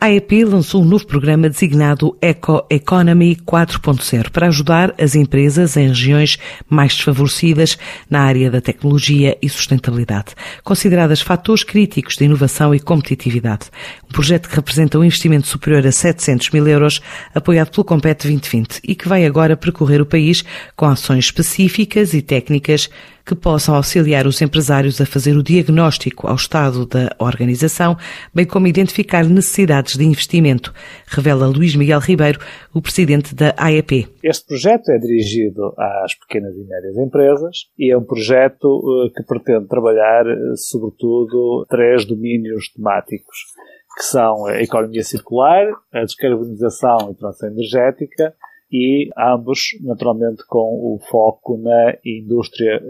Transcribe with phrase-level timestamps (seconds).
[0.00, 5.88] A AEP lançou um novo programa designado Eco Economy 4.0 para ajudar as empresas em
[5.88, 6.38] regiões
[6.70, 7.76] mais desfavorecidas
[8.08, 13.66] na área da tecnologia e sustentabilidade, consideradas fatores críticos de inovação e competitividade.
[14.04, 17.02] Um projeto que representa um investimento superior a 700 mil euros,
[17.34, 20.44] apoiado pelo Compete 2020 e que vai agora percorrer o país
[20.76, 22.88] com ações específicas e técnicas
[23.24, 27.96] que possam auxiliar os empresários a fazer o diagnóstico ao estado da organização,
[28.34, 30.74] bem como identificar necessidades de investimento,
[31.06, 32.38] revela Luís Miguel Ribeiro,
[32.74, 34.06] o presidente da AEP.
[34.22, 39.26] Este projeto é dirigido às pequenas e médias empresas e é um projeto eh, que
[39.26, 43.54] pretende trabalhar, eh, sobretudo, três domínios temáticos
[43.96, 48.34] que são a economia circular, a descarbonização e transição energética
[48.76, 52.82] e ambos, naturalmente, com o foco na indústria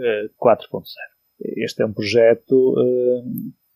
[0.42, 0.82] 4.0.
[1.42, 2.74] Eh, este é um projeto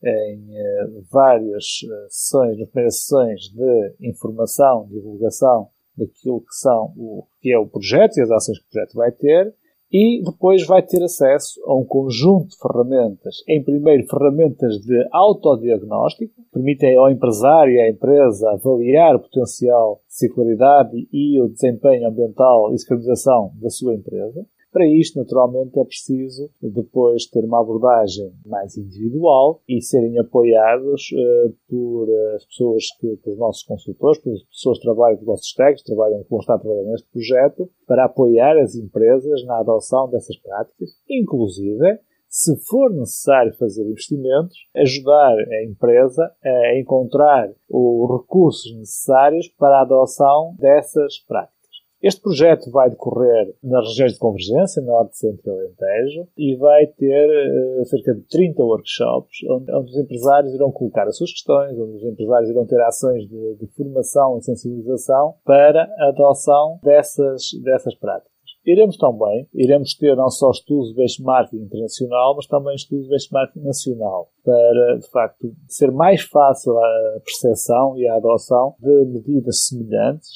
[0.02, 1.66] eh, em eh, várias
[2.08, 8.16] sessões, nas primeiras sessões de informação, divulgação daquilo que são o que é o projeto
[8.16, 9.54] e as ações que o projeto vai ter,
[9.92, 13.36] e depois vai ter acesso a um conjunto de ferramentas.
[13.48, 20.00] Em primeiro, ferramentas de autodiagnóstico, que permitem ao empresário e à empresa avaliar o potencial
[20.06, 24.44] de circularidade e o desempenho ambiental e descarbonização da sua empresa.
[24.70, 31.54] Para isto, naturalmente, é preciso depois ter uma abordagem mais individual e serem apoiados uh,
[31.68, 35.82] por uh, as pessoas que, pelos nossos consultores, pelas pessoas que trabalham, pelos nossos técnicos,
[35.84, 40.90] trabalham, que vão estar trabalhando neste projeto, para apoiar as empresas na adoção dessas práticas,
[41.08, 49.78] inclusive se for necessário fazer investimentos, ajudar a empresa a encontrar os recursos necessários para
[49.78, 51.57] a adoção dessas práticas.
[52.00, 57.28] Este projeto vai decorrer nas regiões de convergência, Norte, Centro e Alentejo, e vai ter
[57.28, 61.96] uh, cerca de 30 workshops, onde, onde, os empresários irão colocar as suas questões, onde
[61.96, 67.96] os empresários irão ter ações de, de formação e sensibilização para a adoção dessas, dessas
[67.96, 68.37] práticas.
[68.68, 73.60] Iremos também, iremos ter não só estudos de benchmarking internacional, mas também estudos de benchmarking
[73.60, 80.28] nacional, para, de facto, ser mais fácil a percepção e a adoção de medidas semelhantes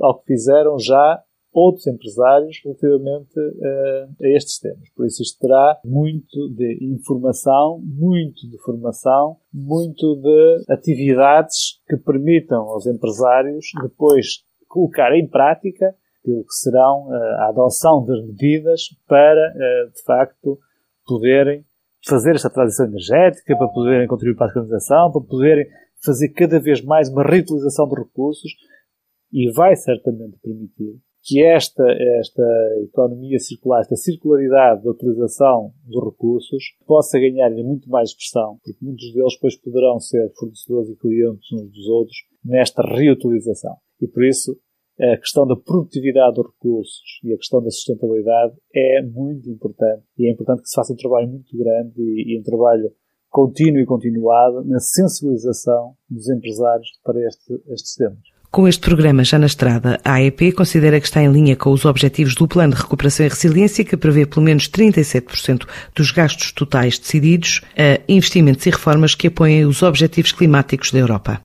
[0.00, 1.22] ao que fizeram já
[1.52, 4.88] outros empresários relativamente uh, a estes temas.
[4.96, 12.62] Por isso isto terá muito de informação, muito de formação, muito de atividades que permitam
[12.62, 19.52] aos empresários depois colocar em prática aquilo que serão eh, a adoção das medidas para,
[19.54, 20.58] eh, de facto,
[21.06, 21.64] poderem
[22.06, 25.66] fazer esta transição energética, para poderem contribuir para a descarbonização, para poderem
[26.04, 28.52] fazer cada vez mais uma reutilização de recursos
[29.32, 31.84] e vai certamente permitir que esta,
[32.20, 32.42] esta
[32.84, 39.12] economia circular, esta circularidade da utilização dos recursos possa ganhar muito mais expressão, porque muitos
[39.12, 43.76] deles depois poderão ser fornecedores e clientes uns dos outros nesta reutilização.
[44.00, 44.56] E por isso
[45.00, 50.26] a questão da produtividade dos recursos e a questão da sustentabilidade é muito importante e
[50.26, 52.90] é importante que se faça um trabalho muito grande e, e um trabalho
[53.30, 58.38] contínuo e continuado na sensibilização dos empresários para este, estes temas.
[58.50, 61.84] Com este programa já na estrada, a AEP considera que está em linha com os
[61.84, 66.98] objetivos do Plano de Recuperação e Resiliência, que prevê pelo menos 37% dos gastos totais
[66.98, 71.36] decididos a investimentos e reformas que apoiem os objetivos climáticos da Europa.